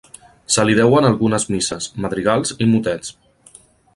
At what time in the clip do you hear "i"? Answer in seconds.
2.67-2.71